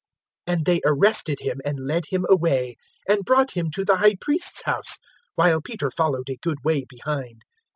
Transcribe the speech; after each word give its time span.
022:054 0.47 0.55
And 0.55 0.65
they 0.65 0.81
arrested 0.83 1.39
Him 1.41 1.57
and 1.63 1.85
led 1.85 2.05
Him 2.07 2.25
away, 2.27 2.75
and 3.07 3.23
brought 3.23 3.51
Him 3.51 3.69
to 3.69 3.85
the 3.85 3.97
High 3.97 4.15
Priest's 4.19 4.63
house, 4.63 4.97
while 5.35 5.61
Peter 5.61 5.91
followed 5.91 6.27
a 6.31 6.39
good 6.41 6.57
way 6.63 6.85
behind. 6.89 7.43